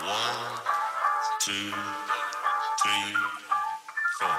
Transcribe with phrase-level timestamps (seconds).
[0.00, 0.36] One,
[1.40, 1.72] two,
[2.82, 3.16] three,
[4.20, 4.30] four.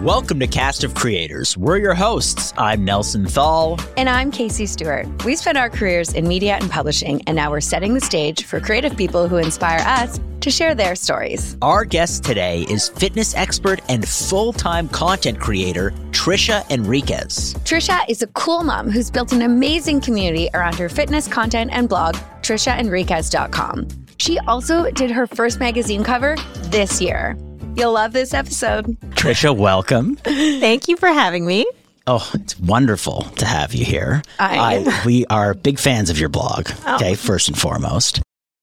[0.00, 1.56] Welcome to Cast of Creators.
[1.56, 2.54] We're your hosts.
[2.56, 3.80] I'm Nelson Thal.
[3.96, 5.08] And I'm Casie Stewart.
[5.24, 8.60] We spent our careers in media and publishing, and now we're setting the stage for
[8.60, 11.56] creative people who inspire us to share their stories.
[11.60, 17.54] Our guest today is fitness expert and full time content creator, Trisha Enriquez.
[17.64, 21.88] Trisha is a cool mom who's built an amazing community around her fitness content and
[21.88, 23.88] blog, TrishaEnriquez.com.
[24.18, 27.36] She also did her first magazine cover this year.
[27.76, 28.86] You'll love this episode.
[29.10, 30.16] Trisha, welcome.
[30.24, 31.66] Thank you for having me.
[32.06, 34.22] Oh, it's wonderful to have you here.
[34.38, 36.94] I- we are big fans of your blog, Oh.
[36.96, 38.22] okay, first and foremost.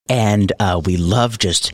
[0.10, 1.72] And uh, we love just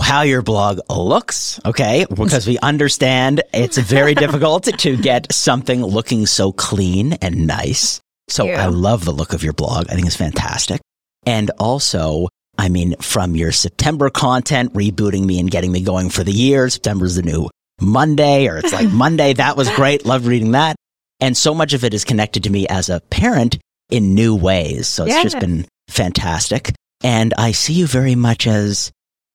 [0.00, 6.24] how your blog looks, okay, because we understand it's very difficult to get something looking
[6.26, 8.00] so clean and nice.
[8.28, 8.48] So.
[8.48, 9.86] I love the look of your blog.
[9.90, 10.80] I think it's fantastic.
[11.28, 16.24] And also, I mean, from your September content, rebooting me and getting me going for
[16.24, 17.50] the year, September's the new
[17.82, 19.34] Monday, or it's like Monday.
[19.34, 20.06] That was great.
[20.06, 20.76] Love reading that.
[21.20, 23.58] And so much of it is connected to me as a parent
[23.90, 24.88] in new ways.
[24.88, 26.72] So it's just been fantastic.
[27.04, 28.90] And I see you very much as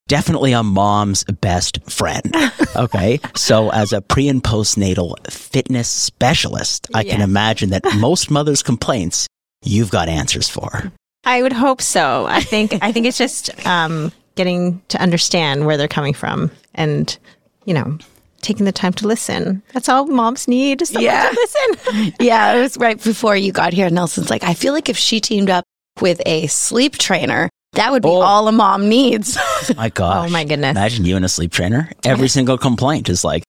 [0.08, 2.36] definitely a mom's best friend.
[2.76, 3.20] Okay.
[3.36, 9.28] so as a pre and postnatal fitness specialist, I can imagine that most mothers' complaints
[9.64, 10.92] you've got answers for.
[11.26, 12.26] I would hope so.
[12.28, 17.18] I think I think it's just um, getting to understand where they're coming from, and
[17.66, 17.98] you know,
[18.42, 19.64] taking the time to listen.
[19.74, 20.82] That's all moms need.
[20.82, 21.30] Is someone Yeah.
[21.30, 22.14] to listen.
[22.20, 23.90] Yeah, it was right before you got here.
[23.90, 25.64] Nelson's like, I feel like if she teamed up
[26.02, 28.22] with a sleep trainer, that would be Oh.
[28.22, 29.38] all a mom needs.
[29.78, 30.28] My gosh.
[30.28, 30.72] Oh my goodness.
[30.72, 31.90] Imagine you and a sleep trainer.
[32.04, 33.44] Every single complaint is like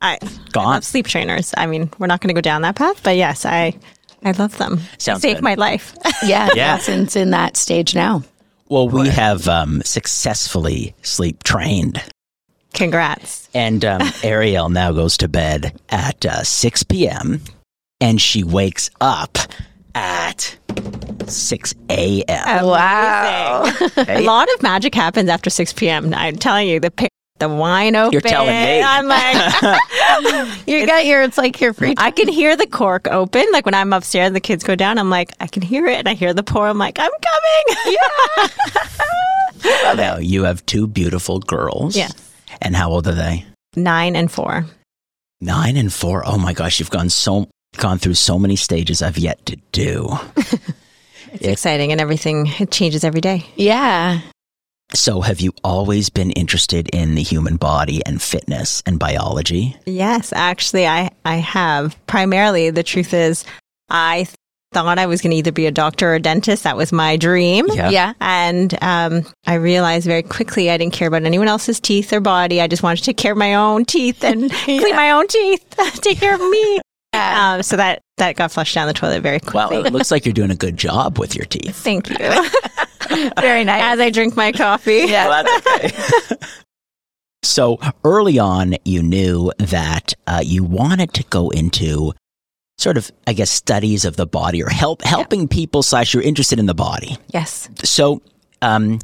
[0.00, 0.18] I
[0.52, 0.66] gone.
[0.74, 1.52] love sleep trainers.
[1.56, 3.74] I mean, we're not going to go down that path, but yes, I
[4.24, 4.80] I love them.
[4.98, 5.44] Sounds they saved good.
[5.44, 5.94] my life.
[6.24, 6.74] yeah, Yeah.
[6.74, 8.22] Nelson's in that stage now.
[8.68, 12.02] Well, we have um, successfully sleep trained.
[12.74, 13.48] Congrats.
[13.54, 17.40] And um, Ariel now goes to bed at uh, 6 p.m.
[18.00, 19.38] and she wakes up
[19.94, 20.56] at
[21.26, 22.66] 6 a.m.
[22.66, 23.64] Wow.
[23.96, 26.12] A lot of magic happens after 6 p.m.
[26.14, 27.07] I'm telling you, the pic-
[27.38, 28.12] the wine open.
[28.12, 28.82] You're telling me.
[28.84, 33.44] I'm like, You got your, it's like your free I can hear the cork open.
[33.52, 35.98] Like when I'm upstairs and the kids go down, I'm like, I can hear it.
[35.98, 36.66] And I hear the pour.
[36.68, 37.96] I'm like, I'm coming.
[37.96, 38.48] Yeah.
[39.96, 41.96] Now, you have two beautiful girls.
[41.96, 42.10] Yeah.
[42.62, 43.44] And how old are they?
[43.74, 44.64] Nine and four.
[45.40, 46.22] Nine and four.
[46.24, 50.16] Oh my gosh, you've gone so gone through so many stages I've yet to do.
[51.32, 53.44] It's exciting and everything, it changes every day.
[53.56, 54.20] Yeah.
[54.94, 59.76] So, have you always been interested in the human body and fitness and biology?
[59.84, 61.94] Yes, actually, I, I have.
[62.06, 63.44] Primarily, the truth is,
[63.90, 64.26] I
[64.72, 66.64] thought I was going to either be a doctor or a dentist.
[66.64, 67.66] That was my dream.
[67.72, 67.90] Yeah.
[67.90, 68.12] Yeah.
[68.20, 72.60] And um, I realized very quickly I didn't care about anyone else's teeth or body.
[72.60, 75.64] I just wanted to take care of my own teeth and clean my own teeth,
[76.00, 76.80] take care of me.
[77.14, 77.54] Yeah.
[77.54, 79.58] Um, so that that got flushed down the toilet very quickly.
[79.58, 79.88] Well, quickly.
[79.88, 81.74] it looks like you're doing a good job with your teeth.
[81.76, 82.16] Thank you.
[83.40, 83.82] Very nice.
[83.82, 85.04] As I drink my coffee.
[85.06, 85.28] Yeah.
[85.28, 86.36] Well, that's okay.
[87.42, 92.12] so early on, you knew that uh, you wanted to go into
[92.78, 95.82] sort of, I guess, studies of the body or help helping people.
[95.82, 97.16] Slash, you're interested in the body.
[97.28, 97.68] Yes.
[97.82, 98.22] So,
[98.62, 99.00] um,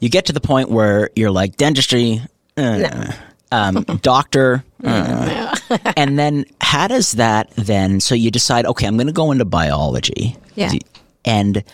[0.00, 2.20] you get to the point where you're like dentistry,
[2.56, 3.12] uh,
[3.50, 5.56] um, doctor, uh,
[5.96, 8.00] and then how does that then?
[8.00, 10.36] So you decide, okay, I'm going to go into biology.
[10.54, 10.72] Yeah.
[11.24, 11.64] And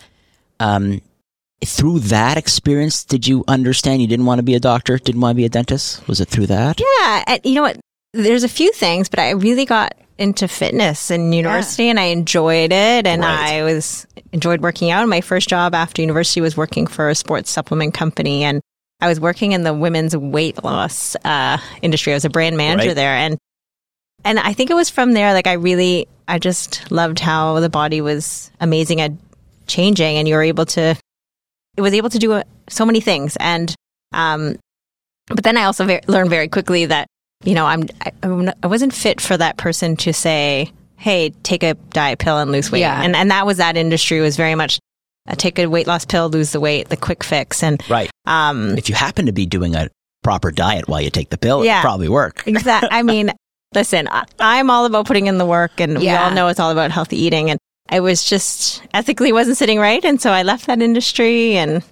[0.59, 1.01] um,
[1.65, 5.31] through that experience, did you understand you didn't want to be a doctor, didn't want
[5.35, 6.07] to be a dentist?
[6.07, 6.79] Was it through that?
[6.79, 7.79] Yeah, and you know what?
[8.13, 12.71] There's a few things, but I really got into fitness in university, and I enjoyed
[12.71, 13.53] it, and Right.
[13.55, 15.07] I was enjoyed working out.
[15.07, 18.61] My first job after university was working for a sports supplement company, and
[19.01, 22.13] I was working in the women's weight loss uh, industry.
[22.13, 22.95] I was a brand manager Right.
[22.95, 23.37] there, and
[24.23, 25.33] and I think it was from there.
[25.33, 29.11] Like I really, I just loved how the body was amazing at
[29.67, 30.95] changing, and you were able to,
[31.77, 33.73] it was able to do uh, so many things, and
[34.13, 34.57] um,
[35.27, 37.07] but then I also ve- learned very quickly that
[37.43, 41.63] you know I'm I, I'm I wasn't fit for that person to say, hey, take
[41.63, 43.01] a diet pill and lose weight, Yeah.
[43.01, 44.79] and and that was that industry was very much
[45.27, 48.09] uh, take a weight loss pill, lose the weight, the quick fix, and Right.
[48.25, 49.87] um, If you happen to be doing a
[50.23, 51.79] proper diet while you take the pill, Yeah.
[51.79, 52.43] it probably work.
[52.47, 52.89] Exactly.
[52.91, 53.31] I mean,
[53.73, 56.71] listen, I, I'm all about putting in the work, and we all know it's all
[56.71, 57.49] about healthy eating.
[57.49, 57.59] And
[57.93, 61.83] I was just ethically wasn't sitting right, and so I left that industry, and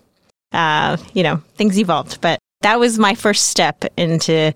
[0.51, 2.21] uh, you know, things evolved.
[2.21, 4.51] But that was my first step into,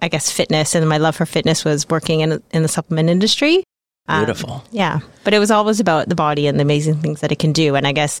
[0.00, 3.64] I guess, fitness, and my love for fitness was working in in the supplement industry.
[4.06, 4.62] Um, Beautiful.
[4.70, 7.52] yeah, but it was always about the body and the amazing things that it can
[7.52, 7.74] do.
[7.74, 8.20] And I guess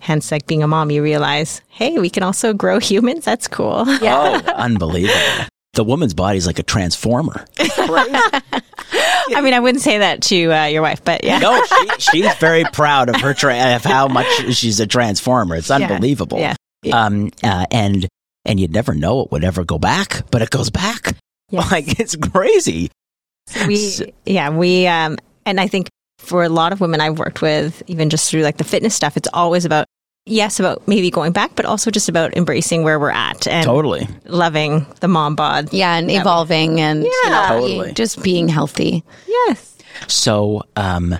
[0.00, 3.24] hence like being a mom, you realize, hey, we can also grow humans.
[3.24, 3.84] That's cool.
[3.86, 5.46] Oh, unbelievable.
[5.74, 7.46] The woman's body is like a transformer.
[7.58, 11.38] I mean, I wouldn't say that to uh, your wife, but yeah.
[11.38, 15.56] No, she, she's very proud of her tra- of how much she's a transformer.
[15.56, 16.38] It's unbelievable.
[16.38, 16.54] Yeah.
[16.92, 18.06] Um, uh, and
[18.44, 21.16] and you'd never know it would ever go back, but it goes back.
[21.50, 21.70] Yes.
[21.70, 22.90] Like it's crazy.
[23.66, 23.92] we
[24.24, 28.08] yeah we um and i think for a lot of women i've worked with even
[28.08, 29.84] just through like the fitness stuff it's always about
[30.26, 34.06] yes about maybe going back but also just about embracing where we're at and Totally.
[34.26, 37.92] loving the mom bod Yeah, and evolving and you know, Totally.
[37.92, 39.04] just being healthy.
[39.26, 39.76] yes
[40.08, 41.18] So, um,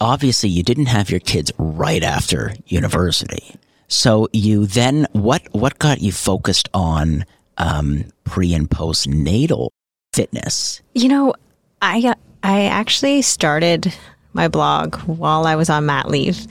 [0.00, 3.54] obviously, you didn't have your kids right after university.
[3.88, 7.24] So you then what what got you focused on
[7.58, 9.68] um, pre and postnatal
[10.14, 10.80] fitness?
[10.94, 11.34] you know
[11.82, 13.94] i uh, i actually started
[14.32, 16.46] my blog while i was on mat leave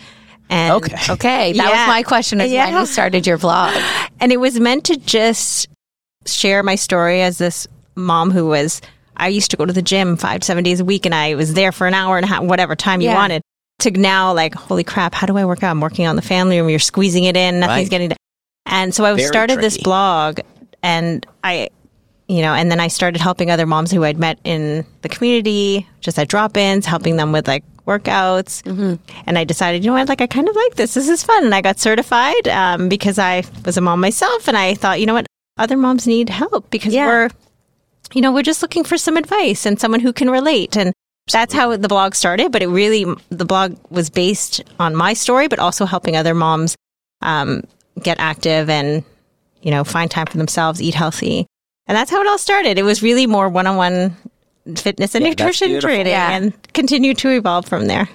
[0.50, 0.96] and Okay.
[1.14, 1.70] Okay, that Yeah.
[1.70, 2.42] was my question.
[2.42, 2.80] Is when Yeah.
[2.80, 3.74] you started your vlog?
[4.20, 5.68] and it was meant to just
[6.26, 8.82] share my story as this mom who was
[9.18, 11.36] I used to go to the gym five to seven days a week and I
[11.36, 13.42] was there for an hour and a half, whatever time you wanted.
[13.80, 15.72] To now, like, holy crap, how do I work out?
[15.72, 16.70] I'm working on the family room.
[16.70, 17.60] You're squeezing it in.
[17.60, 17.90] Nothing's Right.
[17.90, 18.10] getting.
[18.10, 18.18] done.
[18.66, 20.40] And so I Very started this blog,
[20.84, 21.70] and I,
[22.28, 25.88] you know, and then I started helping other moms who I'd met in the community,
[26.02, 28.54] just at drop-ins, helping them with like workouts.
[29.26, 30.94] And I decided, you know what, like I kind of like this.
[30.94, 31.44] This is fun.
[31.46, 35.06] And I got certified um, because I was a mom myself, and I thought, you
[35.08, 35.28] know what,
[35.58, 37.08] other moms need help because Yeah.
[37.08, 37.30] we're,
[38.14, 40.78] you know, we're just looking for some advice and someone who can relate.
[40.78, 40.94] And
[41.32, 42.52] that's how the blog started.
[42.52, 46.76] But it really, the blog was based on my story, but also helping other moms
[47.22, 47.64] um,
[48.02, 49.04] get active and,
[49.62, 51.46] you know, find time for themselves, eat healthy.
[51.88, 52.78] And that's how it all started.
[52.78, 54.16] It was really more one on one
[54.76, 55.88] fitness and Yeah, nutrition beautiful.
[55.90, 56.32] training Yeah.
[56.32, 58.10] and continue to evolve from there.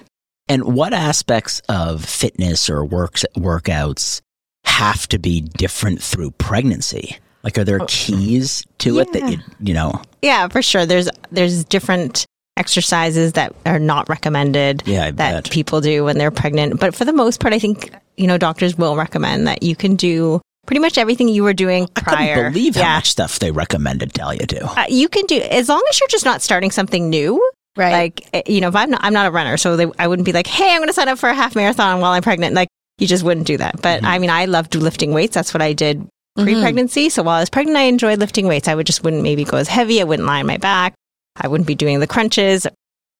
[0.48, 4.20] And what aspects of fitness or works workouts
[4.64, 7.16] have to be different through pregnancy?
[7.42, 7.86] Like, are there oh.
[7.88, 9.28] keys to it that Oh.
[9.28, 10.00] You you know?
[10.22, 10.86] Yeah, for sure.
[10.86, 15.50] There's there's different exercises that are not recommended Yeah, that bet.
[15.50, 16.78] people do when they're pregnant.
[16.78, 19.96] But for the most part, I think you know doctors will recommend that you can
[19.96, 22.34] do pretty much everything you were doing I prior.
[22.34, 24.66] couldn't believe how much stuff they recommended tell you to.
[24.66, 27.42] Uh, you can do as long as you're just not starting something new.
[27.76, 27.92] Right.
[27.92, 30.26] Like eh, you know, if I'm not, I'm not a runner, so they, I wouldn't
[30.26, 32.54] be like, hey, I'm going to sign up for a half marathon while I'm pregnant.
[32.54, 32.68] Like
[32.98, 33.82] you just wouldn't do that.
[33.82, 35.34] But I mean, I loved lifting weights.
[35.34, 36.06] That's what I did
[36.36, 37.08] pre-pregnancy.
[37.10, 38.68] So while I was pregnant, I enjoyed lifting weights.
[38.68, 40.00] I would just wouldn't maybe go as heavy.
[40.00, 40.94] I wouldn't lie on my back.
[41.36, 42.66] I wouldn't be doing the crunches.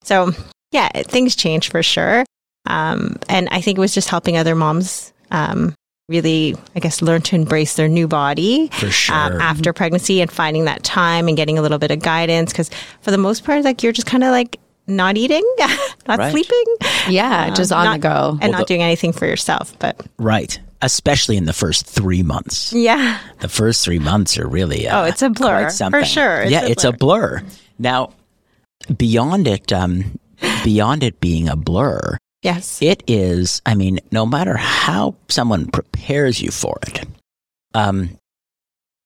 [0.03, 0.33] So
[0.71, 2.25] yeah, things change for sure.
[2.67, 5.75] Um, and I think it was just helping other moms um,
[6.09, 9.15] really, I guess, learn to embrace their new body For sure.
[9.17, 12.53] um, after pregnancy and finding that time and getting a little bit of guidance.
[12.53, 12.71] Because
[13.01, 15.43] for the most part, like you're just kind of like not eating,
[16.07, 16.31] not Right.
[16.31, 16.65] sleeping,
[17.09, 18.31] yeah, just on not- the go.
[18.43, 19.79] and Well, not doing anything for yourself.
[19.79, 20.59] But right.
[20.83, 22.71] Especially in the first three months.
[22.75, 26.03] yeah, The first three months are really uh, Oh, it's a blur, quite something.
[26.03, 26.43] for sure.
[26.43, 27.43] It's yeah, a it's a blur.
[27.79, 28.13] Now,
[28.95, 30.19] beyond it, um,
[30.63, 33.61] beyond it being a blur, yes, it is.
[33.67, 37.05] I mean, no matter how someone prepares you for it,
[37.75, 38.11] um,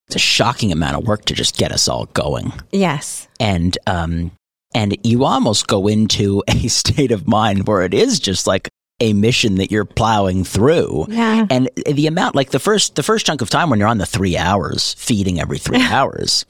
[0.09, 4.33] it's a shocking amount of work to just get us all going, yes, and um,
[4.75, 8.69] and you almost go into a state of mind where it is just like
[9.01, 11.07] a mission that you're plowing through.
[11.09, 13.99] yeah, And the amount, like the first, the first chunk of time when you're on
[13.99, 16.45] the three hours feeding every three hours,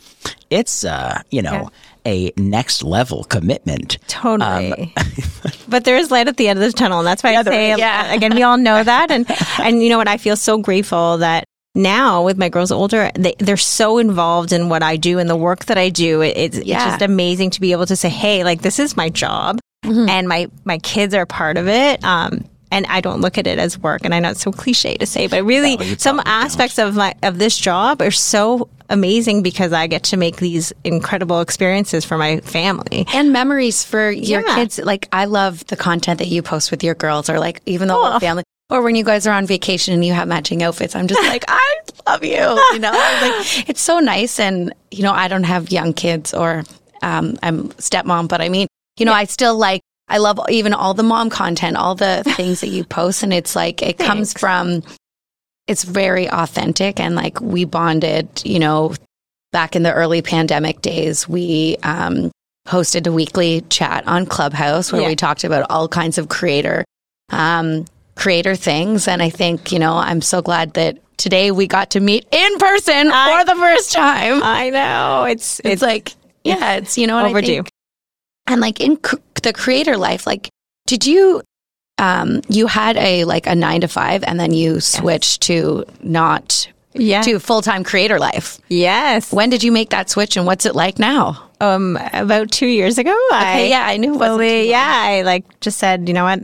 [0.48, 1.70] it's, uh, you know,
[2.06, 3.98] a next level commitment.
[4.08, 4.94] totally.
[5.68, 7.72] but there is light at the end of the tunnel, and that's why I say
[7.72, 7.78] is.
[7.78, 8.12] yeah.
[8.14, 9.26] again, we all know that, and
[9.60, 10.08] and you know what?
[10.08, 11.44] I feel so grateful that.
[11.74, 15.36] Now, with my girls older, they, they're so involved in what I do and the
[15.36, 16.22] work that I do.
[16.22, 19.10] It, it's, it's just amazing to be able to say, "Hey, like this is my
[19.10, 23.46] job, and my my kids are part of it." Um, and I don't look at
[23.46, 24.02] it as work.
[24.04, 26.28] And I know it's so cliche to say, but really, No, some don't.
[26.28, 30.72] aspects of my of this job are so amazing because I get to make these
[30.84, 33.06] incredible experiences for my family.
[33.14, 34.54] and memories for your Yeah.
[34.54, 34.78] kids.
[34.78, 37.94] Like I love the content that you post with your girls, or like even the
[37.94, 38.10] Oh.
[38.10, 40.94] whole family, or when you guys are on vacation and you have matching outfits.
[40.94, 42.36] I'm just like, I love you.
[42.74, 44.38] You know, like it's so nice.
[44.38, 46.64] And you know, I don't have young kids, or
[47.02, 48.66] um, I'm stepmom, but I mean,
[48.98, 49.80] you know, I still like.
[50.10, 53.54] I love even all the mom content, all the things that you post, and it's
[53.54, 54.82] like it comes from.
[55.66, 58.94] It's very authentic, and like we bonded, you know,
[59.52, 62.30] back in the early pandemic days, we um,
[62.66, 65.08] hosted a weekly chat on Clubhouse where Yeah.
[65.08, 66.84] we talked about all kinds of creator
[67.30, 69.06] um, creator things.
[69.08, 72.58] And I think you know I'm so glad that today we got to meet in
[72.58, 74.42] person I- for the first time.
[74.42, 76.12] I know it's it's, like
[76.44, 77.64] yeah, it's you know what I overdue.
[78.48, 80.48] And like in c- the creator life, like
[80.86, 81.42] did you
[81.98, 86.68] um, you had a like a nine to five, and then you switched to not
[86.94, 87.22] Yeah.
[87.22, 88.58] to full time creator life.
[88.68, 89.32] Yes.
[89.32, 91.44] When did you make that switch, and what's it like now?
[91.60, 93.10] Um, about two years ago.
[93.32, 96.40] I, yeah, I knew Fully, yeah, I like just said, you know what?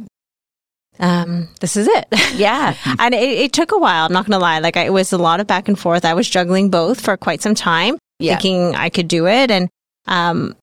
[0.99, 2.07] Um, this is it.
[2.35, 4.07] Yeah, and it, it took a while.
[4.07, 4.59] I'm not gonna lie.
[4.59, 6.05] Like I, it was a lot of back and forth.
[6.05, 8.35] I was juggling both for quite some time, Yeah.
[8.35, 9.69] thinking I could do it, and
[10.07, 10.57] um,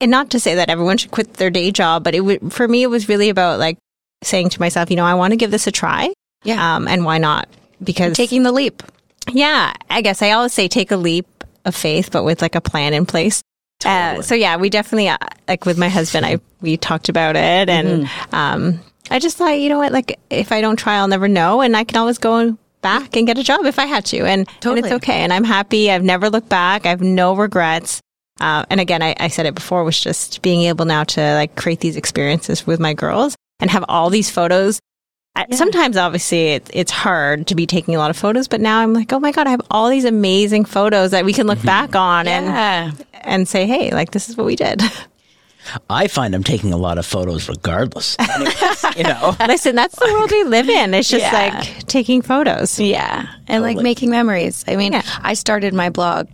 [0.00, 2.66] and not to say that everyone should quit their day job, but it w- for
[2.68, 3.78] me it was really about like
[4.22, 6.12] saying to myself, you know, I want to give this a try.
[6.44, 6.76] Yeah.
[6.76, 7.48] Um, and why not?
[7.82, 8.82] Because taking the leap.
[9.32, 11.26] yeah, I guess I always say take a leap
[11.64, 13.42] of faith, but with like a plan in place.
[13.84, 16.24] Uh, so yeah, we definitely uh, like with my husband.
[16.24, 20.50] I we talked about it, and um, I just thought, you know what, like if
[20.50, 23.42] I don't try, I'll never know, and I can always go back and get a
[23.42, 24.80] job if I had to, and, and Totally.
[24.88, 25.18] it's okay.
[25.20, 25.90] And I'm happy.
[25.90, 26.86] I've never looked back.
[26.86, 28.00] I have no regrets.
[28.40, 31.56] Uh, and again, I, I said it before, was just being able now to like
[31.56, 34.78] create these experiences with my girls and have all these photos.
[35.34, 38.80] I- Sometimes, obviously, it, it's hard to be taking a lot of photos, but now
[38.80, 41.62] I'm like, oh my god, I have all these amazing photos that we can look
[41.62, 42.90] back on and Yeah,
[43.22, 44.82] and say, hey, like this is what we did.
[45.90, 48.16] I find I'm taking a lot of photos regardless.
[48.36, 49.34] Anyways, you know.
[49.48, 50.94] Listen, that's the world we live in.
[50.94, 51.32] It's just Yeah.
[51.32, 52.78] like taking photos.
[52.78, 54.64] yeah, and like making memories.
[54.68, 55.02] I mean, Yeah.
[55.22, 56.28] I started my blog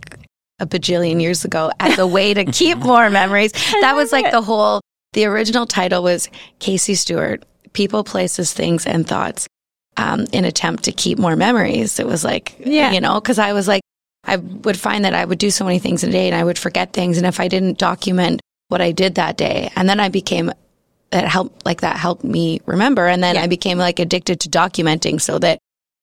[0.59, 3.51] a bajillion years ago as a way to keep more memories.
[3.81, 4.81] That was like the whole.
[5.13, 6.29] The original title was
[6.59, 7.43] Casie Stewart:
[7.73, 9.47] People, Places, Things, and Thoughts.
[9.95, 12.91] Um, in attempt to keep more memories, it was like, Yeah.
[12.93, 13.83] you know, because I was like,
[14.23, 16.43] I would find that I would do so many things in a day, and I
[16.43, 19.99] would forget things, and if I didn't document what I did that day, and then
[19.99, 20.51] I became
[21.11, 23.43] that helped like that helped me remember, and then Yeah.
[23.43, 25.59] I became like addicted to documenting, so that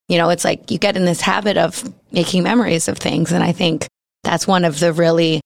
[0.08, 3.32] you know, it's like you get in this habit of making memories of things.
[3.32, 3.88] And I think
[4.24, 5.40] that's one of the really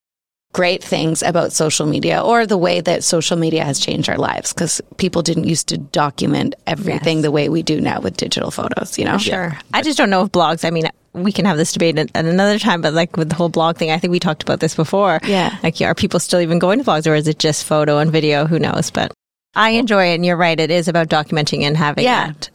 [0.52, 4.52] great things about social media or the way that social media has changed our lives
[4.52, 8.96] because people didn't used to document everything the way we do now with digital photos,
[8.96, 9.18] you know?
[9.18, 9.58] Sure.
[9.72, 12.24] I just don't know if blogs, I mean, we can have this debate at, at
[12.24, 14.76] another time, but like with the whole blog thing, I think we talked about this
[14.76, 15.18] before.
[15.24, 15.56] Yeah.
[15.64, 18.46] Like, are people still even going to blogs or is it just photo and video?
[18.46, 18.92] Who knows?
[18.92, 19.12] But
[19.56, 20.14] I enjoy it.
[20.16, 20.58] And you're right.
[20.58, 22.28] It is about documenting and having Yeah.
[22.28, 22.50] that.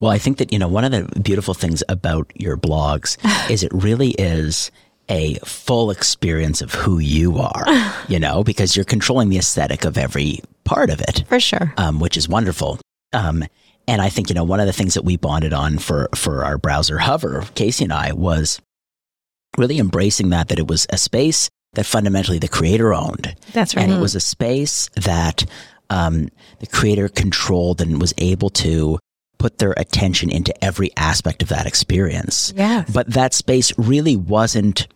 [0.00, 3.18] Well, I think that, you know, one of the beautiful things about your blogs
[3.50, 4.70] is it really is
[5.08, 7.64] a full experience of who you are,
[8.08, 11.74] you know, because you're controlling the aesthetic of every part of it, For sure.
[11.76, 12.78] um, which is wonderful.
[13.12, 13.44] Um,
[13.86, 16.44] and I think, you know, one of the things that we bonded on for, for
[16.44, 18.60] our browser Hvr, Casie and I, was
[19.58, 23.34] really embracing that, that it was a space that fundamentally the creator owned.
[23.52, 23.82] That's right.
[23.82, 25.44] And it was a space that
[25.90, 26.28] um,
[26.60, 28.98] the creator controlled and was able to
[29.44, 32.50] put their attention into every aspect of that experience.
[32.56, 32.90] Yes.
[32.90, 34.86] But that space really wasn't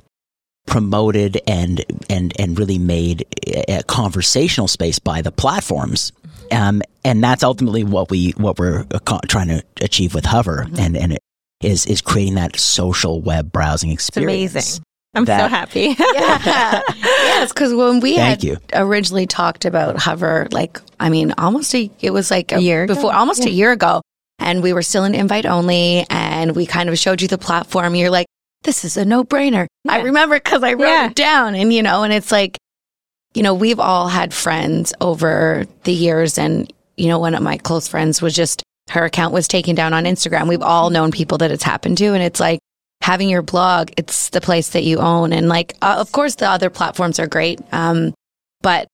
[0.66, 6.12] promoted and and and really made a a conversational space by the platforms.
[6.50, 8.84] Um, and that's ultimately what we what we're
[9.28, 11.18] trying to achieve with Hvr, and and it
[11.62, 14.54] is is creating that social web browsing experience.
[14.56, 14.78] It's experience.
[14.78, 14.84] amazing.
[15.14, 15.96] I'm so happy.
[16.14, 16.82] Yeah.
[16.96, 18.56] yes, because when we Thank had you.
[18.72, 22.94] originally talked about Hvr, like I mean, almost a it was like A year ago?
[22.94, 24.00] before, almost a year ago,
[24.38, 27.94] and we were still in invite only, and we kind of showed you the platform.
[27.94, 28.26] You're like,
[28.62, 29.66] this is a no brainer.
[29.88, 31.06] I remember because I wrote Yeah.
[31.06, 32.58] it down, and you know, and it's like,
[33.34, 37.56] you know, we've all had friends over the years, and you know, one of my
[37.58, 40.48] close friends was just her account was taken down on Instagram.
[40.48, 42.58] We've all known people that it's happened to, and it's like
[43.02, 43.90] having your blog.
[43.96, 47.26] It's the place that you own, and like, uh, of course, the other platforms are
[47.26, 48.14] great, um,
[48.62, 48.88] but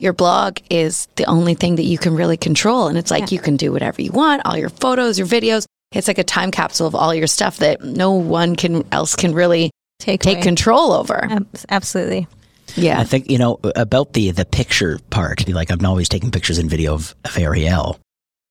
[0.00, 3.38] your blog is the only thing that you can really control, and it's like you
[3.38, 5.64] can do whatever you want, all your photos, your videos.
[5.92, 9.34] It's like a time capsule of all your stuff that no one can else can
[9.34, 10.42] really Take, take away.
[10.42, 11.28] control over.
[11.68, 12.26] Absolutely.
[12.76, 13.00] Yeah.
[13.00, 15.48] I think you know about the the picture part.
[15.48, 17.98] Like I'm always taking pictures and video of, of Ariel.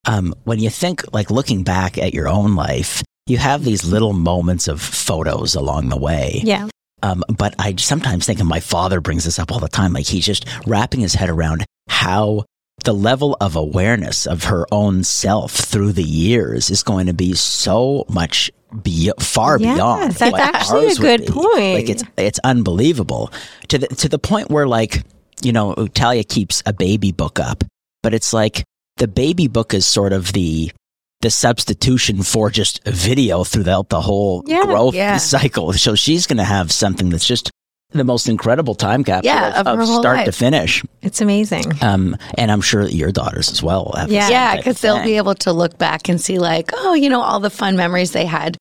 [0.06, 4.12] Um, when you think like looking back at your own life, you have these little
[4.12, 6.40] moments of photos along the way.
[6.44, 6.68] Yeah.
[7.02, 10.06] Um, but I sometimes think, and my father brings this up all the time, like
[10.06, 12.44] he's just wrapping his head around how
[12.84, 17.34] the level of awareness of her own self through the years is going to be
[17.34, 18.50] so much
[18.82, 20.12] be- far Yes, beyond.
[20.12, 21.74] that's actually a good point.
[21.74, 23.32] Like it's it's unbelievable
[23.68, 25.02] to the to the point where like
[25.42, 27.64] you know Talia keeps a baby book up,
[28.02, 28.64] but it's like
[28.96, 30.70] the baby book is sort of the
[31.20, 34.64] the substitution for just video throughout the whole Yeah.
[34.64, 35.16] growth Yeah.
[35.18, 35.72] cycle.
[35.74, 37.50] So she's going to have something that's just
[37.92, 40.82] the most incredible time capsule Yeah, of, of of whole start to finish.
[41.02, 41.72] It's amazing.
[41.82, 43.92] Um, and I'm sure that your daughters as well.
[43.96, 44.28] have Yeah.
[44.30, 47.40] yeah, because they'll be able to look back and see like, oh, you know, all
[47.40, 48.56] the fun memories they had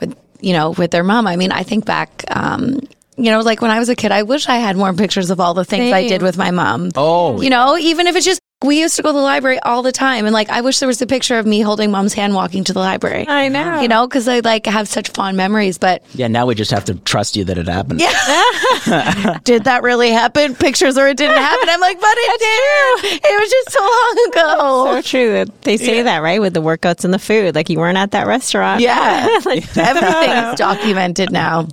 [0.00, 1.26] with, you know, with their mom.
[1.26, 2.78] I mean, I think back, um,
[3.16, 5.40] you know, like when I was a kid, I wish I had more pictures of
[5.40, 6.90] all the things I did with my mom.
[6.94, 9.82] Oh, You know, even if it's just we used to go to the library all
[9.82, 10.24] the time.
[10.26, 12.72] And like, I wish there was a picture of me holding mom's hand walking to
[12.72, 13.24] the library.
[13.28, 13.80] I know.
[13.80, 15.78] You know, because I like have such fond memories.
[15.78, 18.00] But Yeah, now we just have to trust you that it happened.
[18.00, 19.38] Yeah.
[19.44, 20.56] did that really happen?
[20.56, 21.68] Pictures or it didn't happen?
[21.68, 23.20] I'm like, but it did.
[23.24, 24.92] It was just so long ago.
[24.94, 27.54] so true that they say that right with the workouts and the food.
[27.54, 28.80] Like you weren't at that restaurant.
[28.80, 29.38] Yeah.
[29.44, 31.68] like, Everything's documented now.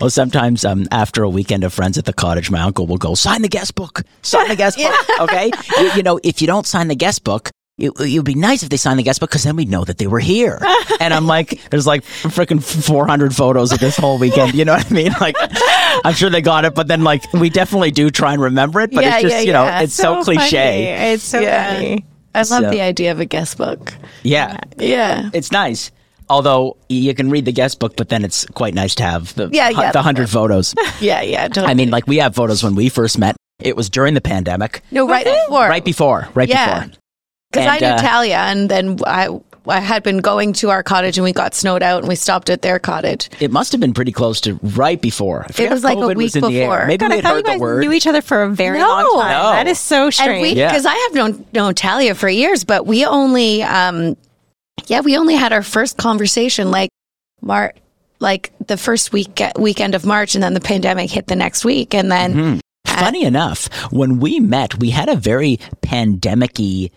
[0.00, 3.14] Well, sometimes um, after a weekend of friends at the cottage, my uncle will go,
[3.14, 4.94] sign the guest book, sign the guest book.
[5.20, 5.50] Okay.
[5.78, 8.64] You, you know, if you don't sign the guest book, it, it would be nice
[8.64, 10.58] if they signed the guest book because then we'd know that they were here.
[11.00, 14.54] and I'm like, there's like freaking 400 photos of this whole weekend.
[14.54, 15.12] You know what I mean?
[15.20, 15.36] Like,
[16.04, 18.90] I'm sure they got it, but then like we definitely do try and remember it.
[18.92, 19.80] But Yeah, it's just, yeah, you know, yeah.
[19.82, 20.40] it's so, cliche.
[20.96, 21.12] funny.
[21.12, 22.04] It's so funny.
[22.34, 23.94] I love So- the idea of a guest book.
[24.24, 24.58] Yeah.
[24.76, 25.30] Yeah.
[25.32, 25.92] It's nice.
[26.30, 29.48] Although you can read the guest book, but then it's quite nice to have the,
[29.52, 30.74] Yeah, yeah, the 100 photos.
[31.00, 31.48] Yeah, yeah.
[31.48, 31.66] Totally.
[31.66, 33.36] I mean, like we have photos when we first met.
[33.60, 34.82] It was during the pandemic.
[34.90, 35.68] no, right before.
[35.68, 36.28] Right before.
[36.34, 36.84] Right Yeah.
[36.84, 36.98] before.
[37.52, 39.28] Because I knew uh, Talia, and then I
[39.66, 42.50] I had been going to our cottage, and we got snowed out, and we stopped
[42.50, 43.30] at their cottage.
[43.40, 45.44] It must have been pretty close to right before.
[45.48, 46.68] I forget was like a COVID was week in the air.
[46.70, 46.86] before.
[46.86, 47.80] Maybe God, we I had thought you heard the guys word.
[47.80, 48.88] knew each other for a very No.
[48.88, 49.30] long time.
[49.30, 49.50] No.
[49.52, 50.42] That is so And strange.
[50.42, 50.68] we, Yeah.
[50.68, 54.16] because I have known known Talia for years, but we only, um,
[54.86, 56.90] yeah, we only had our first conversation like
[57.40, 57.74] Mar,
[58.20, 61.94] like the first week weekend of March, and then the pandemic hit the next week,
[61.94, 62.58] and then Mm-hmm.
[62.86, 66.90] Funny enough, when we met, we had a very pandemic-y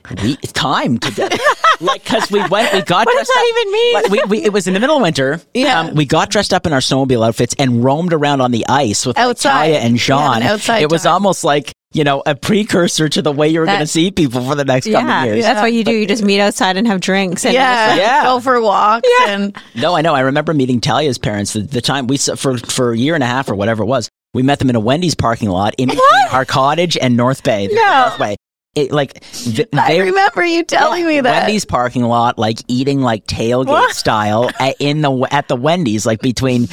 [0.53, 1.35] time together.
[1.79, 3.61] like, because we went, we got What does that up.
[3.61, 3.93] even mean?
[3.93, 5.33] Like, we, we, it was in the middle of winter.
[5.35, 5.91] Um, Yeah.
[5.91, 9.17] we got dressed up in our snowmobile outfits and roamed around on the ice with
[9.17, 9.71] like, Outside.
[9.71, 10.37] Taya and Sean.
[10.37, 13.79] an outside it was almost like, you know, a precursor to the way you're going
[13.79, 15.45] to see people for the next yeah, couple years.
[15.45, 15.91] that's what you do.
[15.91, 17.45] You just meet outside and have drinks.
[17.45, 18.23] And yeah, Yeah.
[18.23, 20.13] go for walks, and No, I know.
[20.13, 23.27] I remember meeting Talia's parents the, the time we for for a year and a
[23.27, 24.09] half or whatever it was.
[24.33, 25.89] We met them in a Wendy's parking lot in
[26.31, 27.67] our cottage and North Bay.
[27.71, 28.07] No.
[28.07, 28.35] North Bay.
[28.77, 31.45] It, like th- I they remember you telling me that.
[31.47, 33.95] Wendy's parking lot, like eating like tailgate What?
[33.95, 36.67] style at, in the at the Wendy's, like between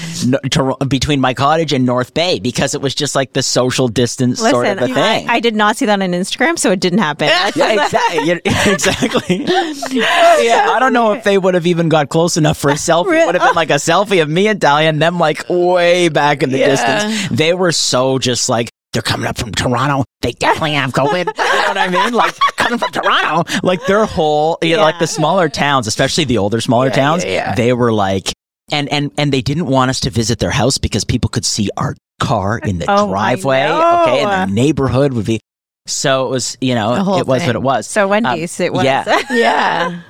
[0.51, 4.39] Tor- between my cottage and North Bay, because it was just like the social distance
[4.39, 4.97] sort of a thing.
[4.97, 7.29] I, I did not see that on Instagram, so it didn't happen.
[7.29, 7.49] yeah,
[8.45, 8.45] exactly.
[8.75, 10.47] Exactly.
[10.47, 13.21] yeah, I don't know if they would have even got close enough for a selfie.
[13.23, 16.09] It would have been like a selfie of me and Dahlia and them like way
[16.09, 16.69] back in the Yeah.
[16.69, 17.29] distance.
[17.31, 20.05] They were so just like, they're coming up from Toronto.
[20.23, 21.27] They definitely have COVID.
[21.27, 22.15] you know what I mean?
[22.15, 26.39] Like coming from Toronto, like their whole, you know, like the smaller towns, especially the
[26.39, 27.55] older, smaller Yeah, towns, yeah, yeah.
[27.55, 28.33] they were like,
[28.71, 31.69] and and and they didn't want us to visit their house because people could see
[31.77, 33.65] our car in the Oh, driveway.
[33.65, 35.41] Okay, and the neighborhood would be.
[35.87, 37.49] So it was, you know, it was thing.
[37.49, 37.87] what it was.
[37.87, 38.81] So Wendy's, it was.
[38.81, 39.21] Um, yeah.
[39.31, 40.01] yeah.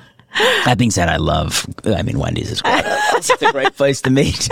[0.65, 1.65] That being said, I love.
[1.85, 2.83] I mean, Wendy's is great.
[2.85, 4.49] it's a great place to meet.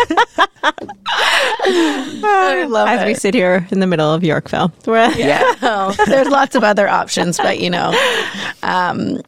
[1.65, 4.71] I love As we sit here in the middle of Yorkville.
[4.85, 5.41] We're- Yeah.
[5.61, 7.93] Oh, there's lots of other options, but you know,
[8.63, 9.21] um,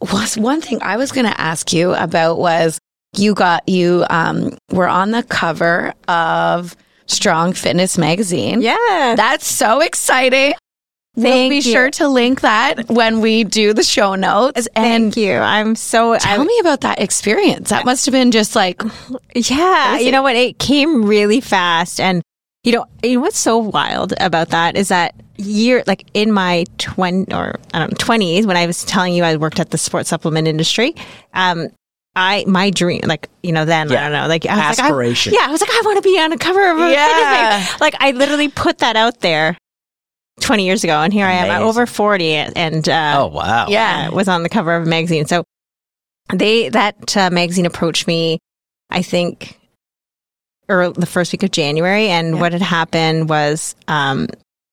[0.00, 2.78] was one thing I was going to ask you about was
[3.16, 8.60] you got you um, were on the cover of Strong Fitness magazine.
[8.62, 9.14] Yeah.
[9.16, 10.54] That's so exciting.
[11.16, 11.62] We'll be you.
[11.62, 14.68] sure to link that when we do the show notes.
[14.76, 15.34] And Thank you.
[15.34, 16.16] I'm so.
[16.18, 17.70] tell I, me about that experience.
[17.70, 18.82] That must have been just like,
[19.34, 20.04] Yeah, Crazy.
[20.06, 20.36] you know what?
[20.36, 22.22] It came really fast, and
[22.64, 26.64] you know, you know what's so wild about that is that year, like in my
[26.78, 29.78] twenty or I don't know twenties, when I was telling you I worked at the
[29.78, 30.94] sports supplement industry,
[31.34, 31.68] um.
[32.18, 34.00] I my dream like you know then Yeah.
[34.00, 35.32] I don't know like I was Aspiration.
[35.34, 36.90] like I, yeah I was like I want to be on a cover of a
[36.90, 37.06] Yeah.
[37.08, 37.24] fitness
[37.60, 37.76] magazine.
[37.82, 39.58] like I literally put that out there
[40.40, 41.68] twenty years ago and here I am I'm Amazing.
[41.68, 43.66] over forty and uh, Oh wow!
[43.68, 44.08] yeah.
[44.10, 45.26] was on the cover of a magazine.
[45.26, 45.44] So
[46.32, 48.38] they that uh, magazine approached me,
[48.90, 49.58] I think,
[50.68, 52.40] or the first week of January, and Yeah.
[52.40, 54.28] what had happened was um,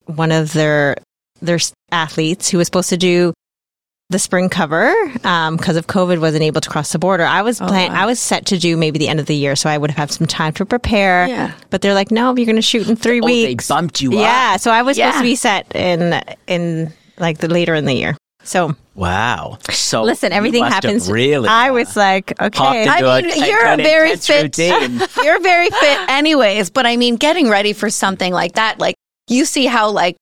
[0.06, 0.98] one of their
[1.42, 1.60] their
[1.92, 3.34] athletes who was supposed to do
[4.14, 4.94] the spring cover
[5.26, 7.26] um, because of COVID wasn't able to cross the border.
[7.26, 8.04] I was Oh, plan- wow.
[8.04, 9.98] I was set to do maybe the end of the year, so I would have
[9.98, 11.28] had some time to prepare.
[11.28, 11.52] Yeah.
[11.70, 13.68] But they're like, no, you're going to shoot in three Oh, they weeks.
[13.68, 14.20] bumped you up.
[14.20, 14.56] yeah.
[14.58, 18.16] So I was supposed to be set in in like the later in the year.
[18.46, 19.58] So Wow.
[19.72, 21.10] So Listen, everything happens.
[21.10, 22.82] Really, I was like, okay.
[22.84, 24.58] into I a- mean, a- you're a very fit.
[25.24, 26.70] You're very fit, anyways.
[26.70, 28.96] But I mean, getting ready for something like that, like
[29.28, 30.16] you see how like.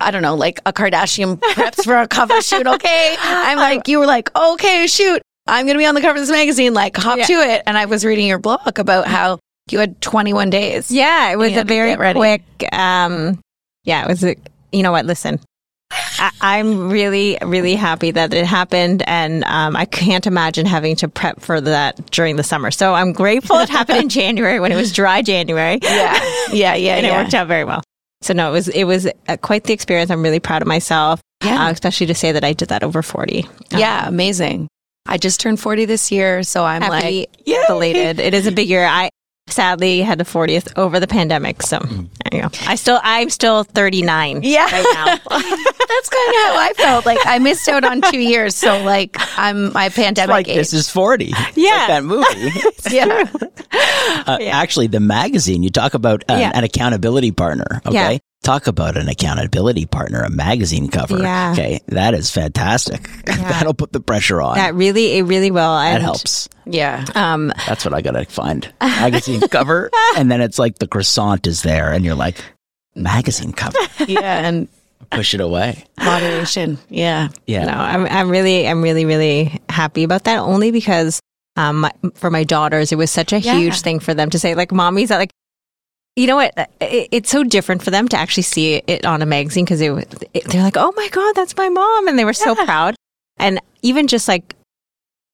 [0.00, 2.66] I don't know, like a Kardashian preps for a cover shoot.
[2.66, 3.16] Okay.
[3.20, 5.22] I'm like, you were like, okay, shoot.
[5.46, 6.74] I'm going to be on the cover of this magazine.
[6.74, 7.26] Like, hop Yeah.
[7.26, 7.62] to it.
[7.66, 9.38] And I was reading your blog about how
[9.70, 10.90] you had 21 days.
[10.90, 12.42] yeah, it was a very quick.
[12.72, 13.38] Um,
[13.84, 14.24] yeah, it was.
[14.24, 14.36] A,
[14.72, 15.06] you know what?
[15.06, 15.38] Listen,
[15.92, 21.08] I, I'm really, really happy that it happened, and um, I can't imagine having to
[21.08, 22.70] prep for that during the summer.
[22.70, 25.78] So I'm grateful it happened in January when it was dry January.
[25.82, 26.18] Yeah.
[26.52, 26.74] Yeah.
[26.74, 26.96] Yeah.
[26.96, 27.83] and it worked out very well.
[28.24, 30.10] So no, it was it was uh, quite the experience.
[30.10, 31.20] I'm really proud of myself.
[31.44, 31.66] Yeah.
[31.66, 33.46] uh, especially to say that I did that over 40.
[33.70, 34.68] Yeah, amazing.
[35.04, 38.18] I just turned 40 this year, so I'm Happy, like, belated.
[38.18, 38.86] It is a big year.
[38.86, 39.10] I
[39.54, 41.62] sadly had the 40th over the pandemic.
[41.62, 42.48] So there you go.
[42.66, 44.64] I still, I'm still 39 Yeah.
[44.64, 45.04] right now.
[45.30, 47.06] that's kind of how I felt.
[47.06, 50.56] Like I missed out on two years, so like I'm my pandemic like age.
[50.56, 51.32] this is 40.
[51.54, 51.70] Yeah.
[51.70, 52.50] like that movie.
[52.90, 53.28] yeah.
[54.26, 56.52] Uh, Actually, the magazine, you talk about an, Yeah.
[56.54, 57.80] an accountability partner.
[57.86, 57.94] Okay.
[58.14, 58.18] Yeah.
[58.44, 61.18] Talk about an accountability partner, a magazine cover.
[61.18, 61.52] Yeah.
[61.52, 61.80] Okay.
[61.88, 63.08] That is fantastic.
[63.24, 64.56] That'll put the pressure on.
[64.56, 65.74] That really, it really will.
[65.74, 66.48] that And, helps.
[66.66, 67.04] Yeah.
[67.14, 68.70] Um, That's what I got to find.
[68.82, 69.90] Magazine cover.
[70.16, 72.36] And then it's like the croissant is there, and you're like,
[72.94, 73.78] magazine cover.
[74.06, 74.46] Yeah.
[74.46, 74.68] And
[75.10, 75.84] Push it away.
[75.98, 76.76] moderation.
[76.90, 77.28] Yeah.
[77.46, 77.64] Yeah.
[77.66, 80.38] No, I'm, I'm really, I'm really, really happy about that.
[80.40, 81.20] Only because,
[81.56, 83.54] um, my, for my daughters, it was such a Yeah.
[83.56, 85.30] huge thing for them to say, like, mommy's like,
[86.16, 86.56] you know what?
[86.56, 89.80] Uh, it, it's so different for them to actually see it on a magazine because
[89.80, 89.90] it,
[90.34, 92.94] it, they're like, oh my god, that's my mom, and they were so proud.
[93.36, 94.54] And even just like,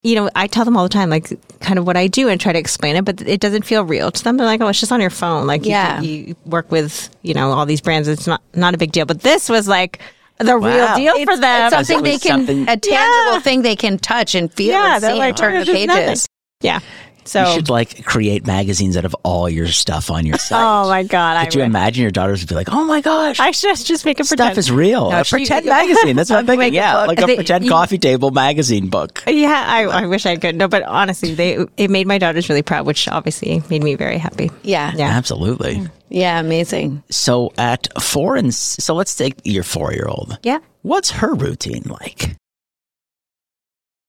[0.02, 1.28] you know, I tell them all the time, like,
[1.60, 4.10] kind of what I do and try to explain it, but it doesn't feel real
[4.10, 4.38] to them.
[4.38, 5.46] They're like, oh, it's just on your phone.
[5.46, 6.00] Like, Yeah.
[6.00, 8.08] you, work with, you know, all these brands.
[8.08, 9.04] It's not not a big deal.
[9.04, 10.00] But this was like
[10.38, 10.96] the Wow.
[10.96, 11.70] real deal for them.
[11.74, 13.40] It's something they can, something- a tangible Yeah.
[13.40, 15.72] thing they can touch and feel Yeah, and they're see like, and turn "Oh, the
[15.72, 16.26] there's nothing." pages.
[16.62, 16.80] Yeah.
[17.24, 20.58] So, You should like create magazines out of all your stuff on your site.
[20.60, 23.38] oh my god, Could you I, imagine your daughters would be like, oh my gosh,
[23.38, 24.58] I should just make a pretend stuff pretend.
[24.58, 25.10] is real.
[25.12, 26.16] a she- pretend magazine.
[26.16, 26.74] That's what I'm thinking.
[26.74, 27.08] Yeah, book.
[27.08, 29.22] like a They- pretend you- coffee table magazine book.
[29.26, 30.56] yeah, I, I wish I could.
[30.56, 34.18] No, but honestly, they it made my daughters really proud, which obviously made me very
[34.18, 34.50] happy.
[34.62, 34.92] Yeah.
[34.96, 35.08] Yeah.
[35.10, 35.76] Absolutely.
[35.76, 35.90] Mm.
[36.08, 36.40] Yeah.
[36.40, 37.02] Amazing.
[37.10, 40.38] So at four and so let's take your four year old.
[40.42, 40.58] Yeah.
[40.82, 42.34] What's her routine like?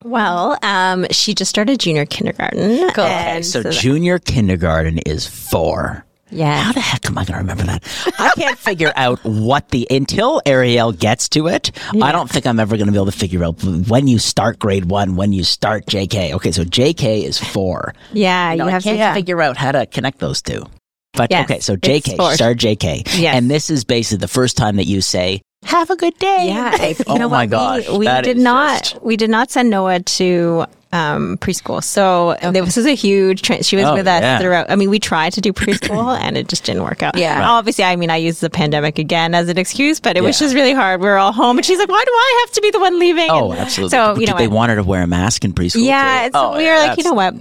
[0.03, 2.89] Well, um, she just started junior kindergarten.
[2.91, 3.03] Cool.
[3.05, 6.05] and So that- junior kindergarten is four.
[6.31, 7.83] yeah, How the heck am I going to remember that?
[8.17, 11.71] I can't figure out what the until Ariel gets to it.
[12.01, 14.57] I don't think I'm ever going to be able to figure out when you start
[14.57, 16.33] grade one, when you start JK.
[16.33, 17.93] Okay, so JK is four.
[18.13, 18.97] yeah, No, you I have can't to.
[18.99, 19.13] Yeah.
[19.13, 20.63] figure out how to connect those two.
[21.13, 23.35] But Yes, okay, so JK, started JK, Yes.
[23.35, 26.71] and this is basically the first time that you say, "Have a good day." Yeah,
[26.73, 27.49] I- oh you know my what?
[27.49, 31.81] gosh, we, we did not just- we did not send Noah to um, preschool.
[31.83, 33.41] So this was a huge.
[33.43, 34.39] Tra- she was Oh, with us yeah.
[34.39, 34.69] throughout.
[34.69, 37.17] I mean, we tried to do preschool and it just didn't work out.
[37.17, 37.39] Yeah.
[37.39, 37.45] Right.
[37.47, 40.53] obviously, I mean, I used the pandemic again as an excuse, but it was just
[40.53, 40.99] really hard.
[40.99, 42.99] We were all home, and she's like, "Why do I have to be the one
[42.99, 43.91] leaving?" Oh, And absolutely.
[43.97, 45.85] So you know, they I- want to wear a mask in preschool?
[45.85, 46.31] yeah, too?
[46.33, 47.35] so Oh, we yeah, were like, you know what?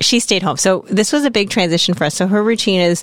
[0.00, 0.56] She stayed home.
[0.56, 2.14] So this was a big transition for us.
[2.14, 3.02] So her routine is,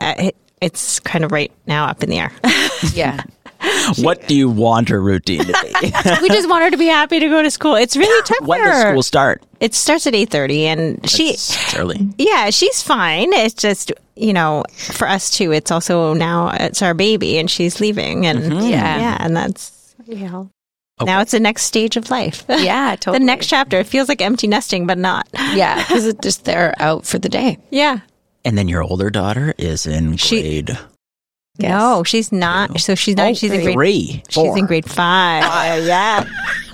[0.00, 2.32] uh, it, it's kind of right now up in the air.
[2.94, 3.24] Yeah.
[3.98, 5.86] What do you want her routine to be?
[6.22, 7.74] we just want her to be happy to go to school.
[7.74, 9.42] It's really tough when for does school start?
[9.60, 12.08] It starts at eight thirty, and she, It's early.
[12.18, 13.32] yeah, she's fine.
[13.32, 15.52] It's just you know, for us too.
[15.52, 18.66] It's also now it's our baby, and she's leaving, and mm-hmm.
[18.68, 18.98] Yeah.
[18.98, 20.28] yeah, and that's yeah.
[20.28, 20.50] know.
[21.00, 22.44] Now it's the next stage of life.
[22.48, 22.96] Yeah.
[23.00, 23.20] Totally.
[23.20, 23.78] the next chapter.
[23.78, 25.28] It feels like empty nesting, but not.
[25.54, 25.76] Yeah.
[25.78, 27.58] Because it's just they're out for the day.
[27.70, 28.00] Yeah.
[28.44, 30.64] And then your older daughter is in She-
[31.58, 32.80] grade No, she's not.
[32.80, 33.28] So she's not.
[33.30, 33.74] Oh, she's in grade.
[33.74, 34.22] three.
[34.28, 34.58] She's four.
[34.58, 35.84] in grade five.
[35.84, 36.24] yeah.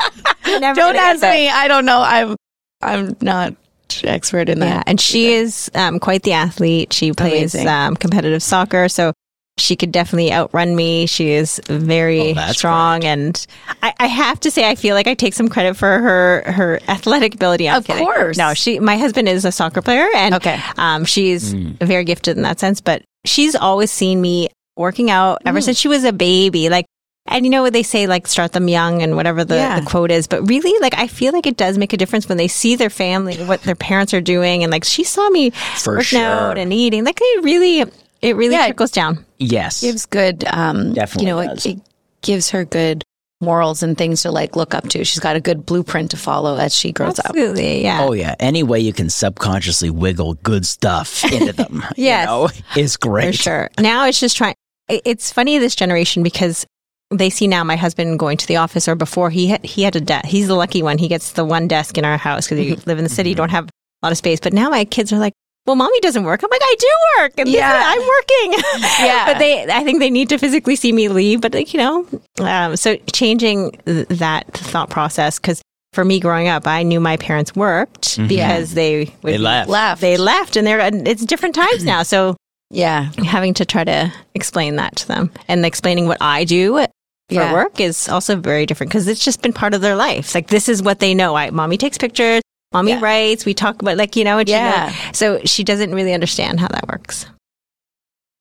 [0.47, 1.49] You're never Don't ask me.
[1.49, 2.03] I don't know.
[2.03, 2.37] I'm
[2.83, 3.55] I'm not
[4.03, 4.67] expert in that.
[4.67, 6.93] Yeah, and she is um, quite the athlete.
[6.93, 9.13] She plays um, competitive soccer, so
[9.57, 11.07] she could definitely outrun me.
[11.07, 13.47] She is very Oh, that's strong, and
[13.83, 16.81] I, I have to say, I feel like I take some credit for her her
[16.89, 17.69] athletic ability.
[17.69, 18.05] I'm Of kidding.
[18.05, 18.37] course.
[18.37, 18.53] no.
[18.53, 20.61] She, my husband is a soccer player, and Okay.
[20.77, 22.81] um, she's very gifted in that sense.
[22.81, 25.65] But she's always seen me working out ever Mm.
[25.65, 26.87] since she was a baby, like.
[27.27, 29.81] And you know what they say, like start them young and whatever the, Yeah.
[29.81, 30.27] the quote is.
[30.27, 32.91] But really, like I feel like it does make a difference when they see their
[32.91, 36.23] family, what their parents are doing, and like she saw me For working sure.
[36.27, 37.03] out and eating.
[37.03, 37.81] Like it really,
[38.21, 38.67] it really Yeah.
[38.67, 39.25] trickles down.
[39.39, 39.81] Yes.
[39.81, 41.79] gives good um Definitely you know it, it
[42.21, 43.03] gives her good
[43.41, 46.57] morals and things to like look up to she's got a good blueprint to follow
[46.59, 48.03] as she grows up Absolutely, yeah.
[48.03, 48.35] Oh yeah.
[48.39, 53.35] Any way you can subconsciously wiggle good stuff into them, yeah, you know, is great.
[53.35, 53.71] for sure.
[53.79, 54.55] Now it's just trying.
[54.89, 56.67] It- It's funny this generation because
[57.11, 59.95] they see now my husband going to the office, or before he had, he had
[59.97, 60.27] a desk.
[60.27, 60.99] He's the lucky one.
[60.99, 62.89] He gets the one desk in our house because you mm-hmm.
[62.89, 63.43] live in the city, you mm-hmm.
[63.43, 64.41] don't have a lot of space.
[64.41, 65.33] But now my kids are like.
[65.67, 66.43] Well, mommy doesn't work.
[66.43, 67.83] I'm like, I do work, and Yeah.
[67.87, 68.63] I'm working.
[69.01, 69.25] Yeah.
[69.33, 71.41] but they, I think they need to physically see me leave.
[71.41, 72.07] But like, you know,
[72.41, 75.63] um, so changing th- that thought process because
[75.95, 78.27] for me growing up, I knew my parents worked mm-hmm.
[78.29, 79.71] because they would They left.
[79.71, 82.37] left they left and they're and it's different times now so
[82.75, 87.35] yeah having to try to explain that to them and explaining what i do for
[87.35, 87.53] Yeah.
[87.55, 90.69] work is also very different because it's just been part of their life like this
[90.69, 93.01] is what they know I, mommy takes pictures mommy Yeah.
[93.01, 94.93] writes we talk about like you know, and she Yeah.
[95.09, 97.27] knows- so she doesn't really understand how that works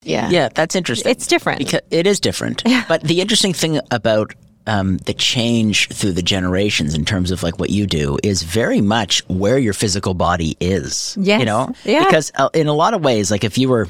[0.04, 1.12] yeah Yeah, that's interesting.
[1.12, 2.62] it's different because it is different.
[2.66, 2.84] Yeah.
[2.90, 4.34] But the interesting thing about
[4.68, 8.82] um, the change through the generations in terms of like what you do is very
[8.82, 11.18] much where your physical body is.
[11.20, 11.40] Yes.
[11.40, 11.74] You know?
[11.86, 12.04] Yeah.
[12.06, 13.88] Because uh, in a lot of ways, like if you were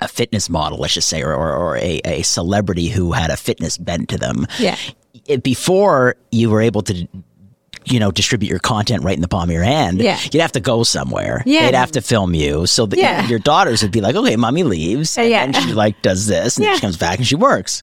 [0.00, 3.36] a fitness model, let's just say, or, or, or a, a celebrity who had a
[3.36, 4.76] fitness bent to them, Yeah.
[5.26, 7.06] it, before you were able to
[7.86, 10.18] you know distribute your content right in the palm of your hand Yeah.
[10.30, 11.62] you'd have to go somewhere Yeah.
[11.64, 13.26] they'd have to film you so that Yeah.
[13.26, 15.46] your daughters would be like okay mommy leaves uh, and Yeah.
[15.46, 16.74] then she like does this and Yeah.
[16.74, 17.80] she comes back and she works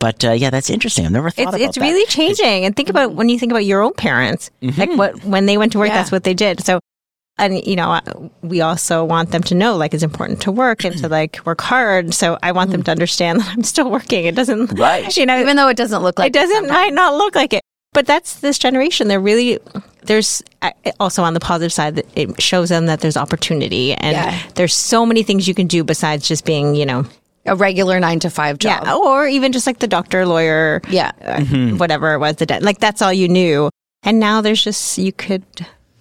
[0.00, 1.80] but uh, yeah that's interesting i've never thought It's about it's that.
[1.80, 2.64] really changing.
[2.64, 3.18] And think about mm-hmm.
[3.18, 4.96] when you think about your own parents, like mm-hmm.
[4.96, 5.94] what when they went to work, Yeah.
[5.94, 6.64] that's what they did.
[6.64, 6.80] So,
[7.38, 10.96] and you know, we also want them to know like it's important to work and
[10.98, 12.14] to like work hard.
[12.14, 14.24] So I want them to understand that I'm still working.
[14.24, 15.14] It doesn't, Right.
[15.16, 16.72] You know, Even though it doesn't look like it It doesn't sometimes.
[16.72, 17.60] might not look like it
[17.92, 19.58] but that's this generation they're really
[20.02, 20.70] there's uh,
[21.00, 24.38] also on the positive side that it shows them that there's opportunity and Yeah.
[24.54, 27.06] there's so many things you can do besides just being you know
[27.46, 28.82] a regular nine to five job.
[28.84, 31.12] yeah or even just like the doctor lawyer Yeah.
[31.22, 31.42] uh,
[31.78, 33.70] whatever it was the de- like that's all you knew
[34.02, 35.44] and now there's just you could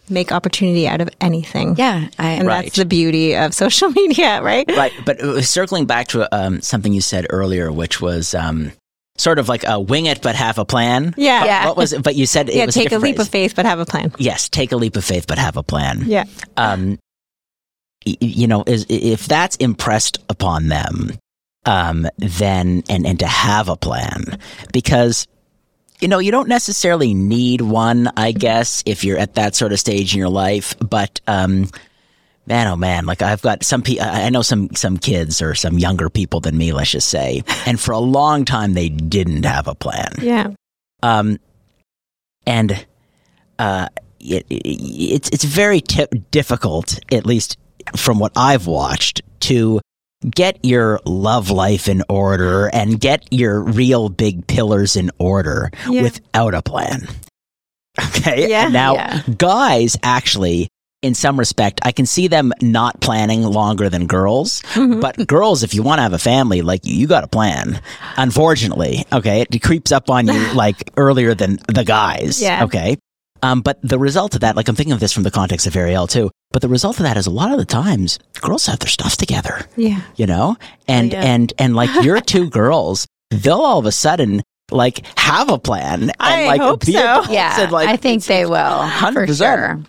[0.10, 2.08] make opportunity out of anything Yeah.
[2.20, 2.66] I, and Right.
[2.66, 6.94] that's the beauty of social media right right but uh, circling back to um, something
[6.94, 8.72] you said earlier which was um,
[9.18, 11.66] sort of like a wing it but have a plan yeah But Yeah.
[11.68, 13.28] what was it but you said it yeah was take a different leap phrase.
[13.28, 15.64] of faith but have a plan yes take a leap of faith but have a
[15.64, 16.26] plan yeah
[16.58, 17.00] um,
[18.06, 21.12] you know, is if that's impressed upon them,
[21.66, 24.38] um, then and and to have a plan
[24.72, 25.26] because.
[26.02, 29.80] You know, you don't necessarily need one, I guess, if you're at that sort of
[29.80, 30.76] stage in your life.
[30.80, 31.70] But um,
[32.46, 34.06] man, oh man, like I've got some people.
[34.06, 37.80] I know some some kids or some younger people than me, let's just say, and
[37.80, 40.12] for a long time they didn't have a plan.
[40.22, 40.52] yeah
[41.02, 41.40] Um,
[42.46, 42.86] and
[43.58, 43.88] uh,
[44.20, 47.58] it, it, it's it's very ti difficult, at least
[47.96, 49.80] from what I've watched, to
[50.30, 56.02] get your love life in order and get your real big pillars in order Yeah.
[56.04, 57.08] without a plan.
[58.18, 58.50] Okay.
[58.50, 58.68] Yeah.
[58.70, 59.22] Now, Yeah.
[59.38, 60.70] guys actually.
[61.02, 64.64] In some respect, I can see them not planning longer than girls.
[64.74, 65.02] Mm-hmm.
[65.02, 67.80] But girls, if you want to have a family, like you, you got a plan.
[68.18, 72.42] Unfortunately, okay, it creeps up on you like earlier than the guys.
[72.42, 72.64] Yeah.
[72.64, 72.98] Okay.
[73.44, 75.76] Um, but the result of that, like I'm thinking of this from the context of
[75.76, 76.32] Ariel too.
[76.56, 79.18] But the result of that is a lot of the times girls have their stuff
[79.18, 80.56] together, yeah you know,
[80.88, 81.22] and Yeah.
[81.22, 84.42] and and like your two girls, they'll all of a sudden
[84.72, 87.24] like have a plan and I like hope be so.
[87.30, 87.60] yeah.
[87.60, 88.56] and, like, I think they will.
[88.88, 89.38] For 100%.
[89.38, 89.82] sure.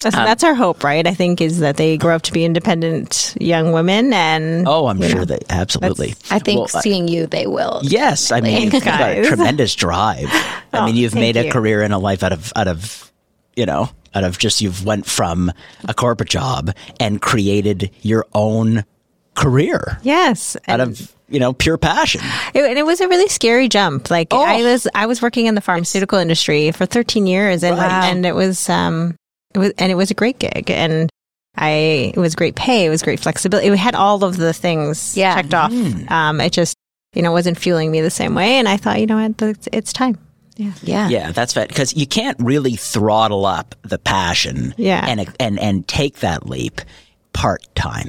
[0.00, 1.06] That's, Um, that's our hope, right?
[1.06, 5.02] I think is that they grow up to be independent young women, and Oh, I'm
[5.02, 6.14] sure know, that absolutely.
[6.30, 7.80] I think Well, I- seeing you, they will.
[7.82, 10.28] Yes, I mean you've got a tremendous drive.
[10.32, 11.52] I Oh, mean, you've made a you.
[11.52, 13.12] career and a life out of out of
[13.54, 15.52] you know out of just you've went from
[15.86, 18.82] a corporate job and created your own
[19.34, 22.22] career yes, out of you know pure passion.
[22.54, 24.10] it, and it was a really scary jump.
[24.10, 24.42] Like Oh.
[24.42, 28.04] I was, I was working in the pharmaceutical industry for 13 years, and Right.
[28.10, 29.14] and it was, um,
[29.54, 31.10] it was, and it was a great gig, and
[31.58, 35.16] I, it was great pay, it was great flexibility, it had all of the things
[35.16, 35.34] Yeah.
[35.34, 35.70] checked off.
[35.72, 36.08] Hmm.
[36.12, 36.74] Um, it just,
[37.14, 39.68] you know, wasn't fueling me the same way, and I thought, you know what, it's,
[39.72, 40.16] it's time.
[40.56, 40.72] Yeah.
[40.82, 44.74] Yeah, Yeah, that's fair because you can't really throttle up the passion.
[44.76, 45.04] Yeah.
[45.06, 46.80] and and and take that leap
[47.32, 48.08] part time.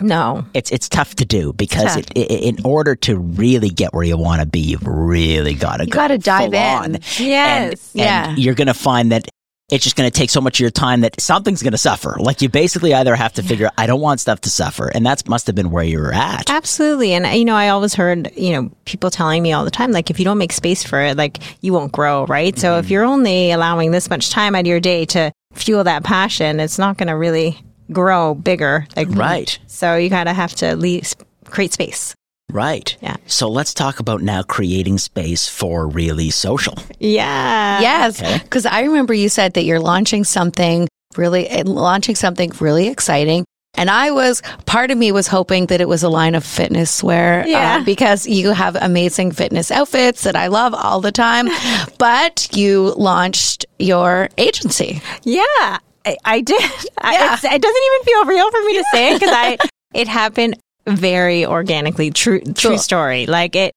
[0.00, 2.04] No, It's it's tough to do because Tough.
[2.16, 5.86] it, in order to really get where you want to be, you've really got to
[5.86, 6.96] go gotta dive full in.
[6.96, 6.98] on.
[7.16, 7.90] Yes.
[7.94, 8.28] and, Yeah.
[8.30, 9.28] and you're going to find that
[9.74, 12.16] it's just going to take so much of your time that something's going to suffer.
[12.18, 15.28] Like you basically either have to figure, I don't want stuff to suffer, and that
[15.28, 16.48] must have been where you were at.
[16.48, 17.12] Absolutely.
[17.12, 20.10] And, you know, I always heard, you know, people telling me all the time, like,
[20.10, 22.56] if you don't make space for it, like, you won't grow, right?
[22.56, 22.92] So if mm-hmm.
[22.92, 26.78] you're only allowing this much time out of your day to fuel that passion, it's
[26.78, 27.60] not going to really
[27.90, 28.86] grow bigger.
[28.96, 29.58] Like, Right.
[29.66, 31.12] So you kind of have to leave,
[31.46, 32.14] create space.
[32.52, 32.96] Right.
[33.00, 33.16] Yeah.
[33.26, 36.78] So let's talk about now creating space for really social.
[37.00, 37.80] Yeah.
[37.80, 42.88] Yes, because I remember you said that you're launching something really, eh, launching something really
[42.88, 43.44] exciting.
[43.76, 47.02] And I was, part of me was hoping that it was a line of fitness
[47.02, 47.76] wear Yeah.
[47.76, 51.48] um, because you have amazing fitness outfits that I love all the time.
[51.98, 55.00] But you launched your agency.
[55.24, 55.78] Yeah.
[56.06, 56.60] I, I did.
[56.60, 57.34] Yeah.
[57.34, 59.58] it's, it doesn't even feel real for me to say it because I,
[59.92, 62.10] it happened very organically.
[62.10, 62.78] True, true Cool.
[62.78, 63.26] story.
[63.26, 63.72] Like it,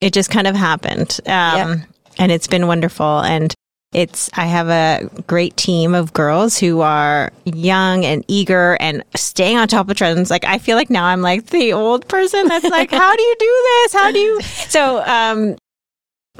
[0.00, 1.18] it just kind of happened.
[1.26, 1.84] Um,
[2.18, 3.20] and it's been wonderful.
[3.20, 3.54] And
[3.92, 9.58] it's, I have a great team of girls who are young and eager and staying
[9.58, 10.30] on top of trends.
[10.30, 13.36] Like, I feel like now I'm like the old person that's like, how do you
[13.38, 13.92] do this?
[13.92, 14.40] How do you?
[14.40, 15.56] So, um,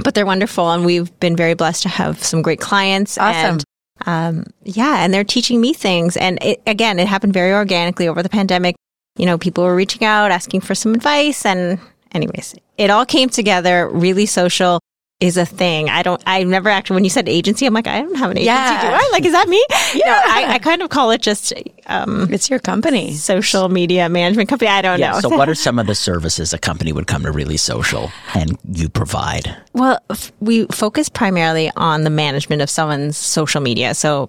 [0.03, 0.71] but they're wonderful.
[0.71, 3.19] And we've been very blessed to have some great clients.
[3.19, 3.59] Awesome.
[3.59, 3.65] And,
[4.07, 6.17] um, yeah, and they're teaching me things.
[6.17, 8.77] And it, again, it happened very organically over the pandemic.
[9.17, 11.45] You know, people were reaching out, asking for some advice.
[11.45, 11.79] And,
[12.13, 14.81] anyways, it all came together really social.
[15.21, 15.89] is a thing.
[15.89, 16.21] I don't.
[16.27, 16.95] I never actually.
[16.97, 18.47] When you said agency, I'm like, I don't have an agency.
[18.47, 18.81] Yeah.
[18.81, 19.09] Do I?
[19.13, 19.65] Like, is that me?
[19.95, 20.03] Yeah.
[20.07, 21.53] No, I, I kind of call it just
[21.87, 23.13] um, It's your company.
[23.15, 24.69] social media management company.
[24.71, 25.13] I don't Yeah.
[25.13, 25.21] know.
[25.21, 28.59] So, what are some of the services a company would come to Really Social and
[28.73, 29.55] you provide?
[29.75, 33.95] Well, f- we focus primarily on the management of someone's social media.
[33.95, 34.29] So,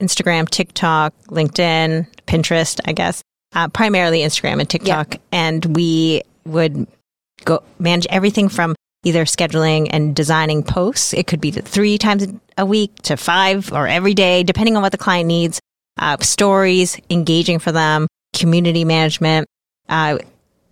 [0.00, 3.22] Instagram, TikTok, LinkedIn, Pinterest, I guess.
[3.54, 5.16] Uh, primarily Instagram and TikTok.
[5.30, 6.86] And we would
[7.44, 11.12] go manage everything from either scheduling and designing posts.
[11.12, 12.26] It could be three times
[12.58, 15.60] a week to five or every day, depending on what the client needs.
[15.96, 19.46] Uh, stories, engaging for them, community management.
[19.88, 20.18] Uh,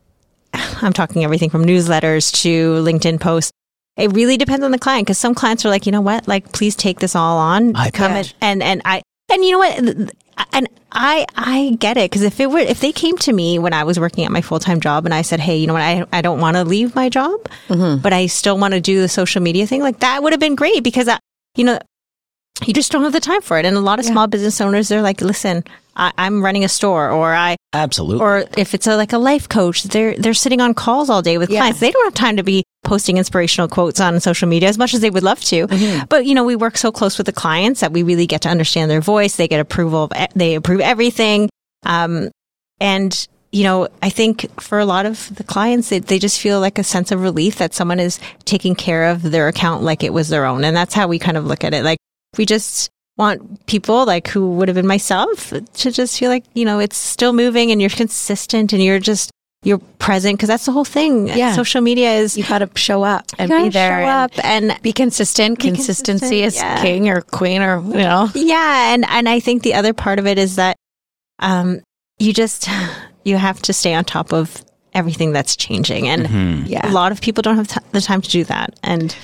[0.55, 3.53] I'm talking everything from newsletters to LinkedIn posts.
[3.97, 6.51] It really depends on the client because some clients are like, you know what, like
[6.53, 8.35] please take this all on, I come bet.
[8.41, 10.13] and, and and I and you know what,
[10.53, 13.73] and I I get it because if it were if they came to me when
[13.73, 15.83] I was working at my full time job and I said, hey, you know what,
[15.83, 18.01] I I don't want to leave my job, mm-hmm.
[18.03, 20.55] but I still want to do the social media thing, like that would have been
[20.55, 21.19] great because I,
[21.57, 21.79] you know,
[22.67, 23.65] you just don't have the time for it.
[23.65, 25.65] And a lot of small business owners, they're like, listen,
[25.97, 28.21] I, I'm running a store, or I Absolutely.
[28.21, 31.39] or if it's a, like a life coach, they're they're sitting on calls all day
[31.39, 31.61] with Yeah.
[31.61, 31.81] clients.
[31.81, 35.01] They don't have time to be posting inspirational quotes on social media as much as
[35.01, 35.67] they would love to.
[36.09, 38.49] But you know, we work so close with the clients that we really get to
[38.49, 39.37] understand their voice.
[39.37, 41.49] They get approval of they approve everything,
[41.85, 42.31] um,
[42.81, 46.59] and you know, I think for a lot of the clients, they, they just feel
[46.59, 50.13] like a sense of relief that someone is taking care of their account like it
[50.13, 51.85] was their own, and that's how we kind of look at it.
[51.85, 51.99] Like
[52.39, 56.65] we just want people like who would have been myself to just feel like you
[56.65, 59.31] know it's still moving and you're consistent and you're just
[59.65, 61.55] you're present because that's the whole thing Yeah.
[61.55, 64.01] social media is You got to show up and be there.
[64.03, 65.59] show and up and be consistent.
[65.59, 66.83] Be Consistency consistent, is yeah.
[66.83, 68.29] king or queen or, you know.
[68.35, 70.77] yeah and and i think the other part of it is that
[71.39, 71.81] um
[72.19, 72.69] you just
[73.25, 74.63] you have to stay on top of
[74.95, 76.67] everything that's changing and Mm-hmm.
[76.67, 76.87] Yeah.
[76.87, 79.15] a lot of people don't have t- the time to do that and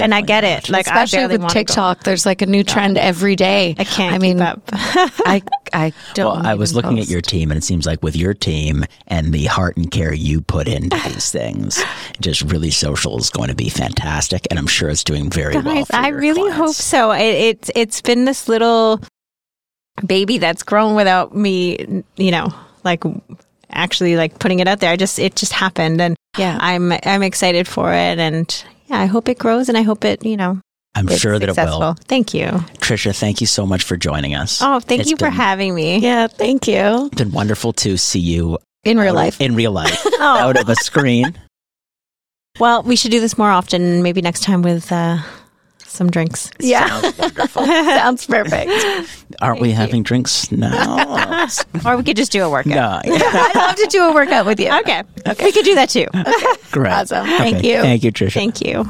[0.00, 1.48] and i get it like Especially I with.
[1.48, 3.74] TikTok, there's like a new trend every day.
[3.78, 6.36] i can't I mean, keep up I I don't.
[6.38, 8.84] Well, I was even looking at your team, and it seems like with your team
[9.06, 11.82] and the heart and care you put into these things,
[12.20, 15.74] just really social is going to be fantastic, and I'm sure it's doing very well.
[15.74, 17.10] Guys, for I your really hope so.
[17.12, 19.02] It, it's it's been this little
[20.06, 22.48] baby that's grown without me, you know,
[22.84, 23.02] like
[23.70, 24.90] actually like putting it out there.
[24.90, 26.56] I just it just happened, and Yeah.
[26.60, 30.24] I'm I'm excited for it, and yeah, I hope it grows, and I hope it,
[30.24, 30.60] you know,
[30.94, 31.82] I'm sure that successful.
[31.82, 31.94] it will.
[32.06, 32.46] Thank you.
[32.80, 34.60] Trisha, thank you so much for joining us.
[34.62, 35.98] Oh, thank It's you for having me.
[35.98, 37.06] Yeah, thank you.
[37.06, 39.40] It's been wonderful to see you In real life.
[39.40, 40.38] in real life, Oh.
[40.38, 41.38] out of a screen.
[42.58, 44.02] Well, we should do this more often.
[44.02, 45.18] Maybe next time with uh,
[45.88, 46.50] some drinks.
[46.60, 46.86] Yeah.
[47.00, 47.64] Sounds wonderful.
[47.66, 48.70] Sounds perfect.
[49.40, 51.46] Aren't we having drinks now?
[51.84, 53.04] or we could just do a workout.
[53.06, 53.14] no.
[53.14, 54.70] I'd love to do a workout with you.
[54.70, 55.02] Okay.
[55.40, 56.06] We could do that too.
[56.70, 56.92] Great.
[56.92, 57.26] Awesome.
[57.26, 57.80] Thank you.
[57.80, 58.34] Thank you, Trisha.
[58.34, 58.88] Thank you.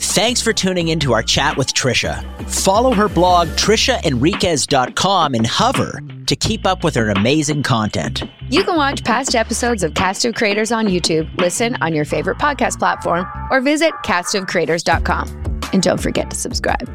[0.00, 2.24] Thanks for tuning into our chat with Trisha.
[2.48, 8.22] Follow her blog, trishaenriquez.com, and Hvr to keep up with her amazing content.
[8.48, 12.38] You can watch past episodes of Cast of Creators on YouTube, listen on your favorite
[12.38, 15.49] podcast platform, or visit castofcreators.com.
[15.72, 16.88] And don't forget to subscribe.